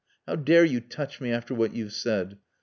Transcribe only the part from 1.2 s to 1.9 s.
me after what